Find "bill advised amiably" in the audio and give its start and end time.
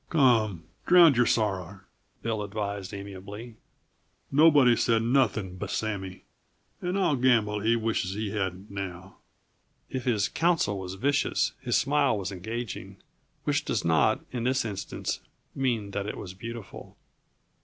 2.23-3.57